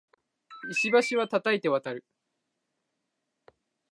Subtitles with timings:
[0.71, 2.03] 石橋は叩いて渡る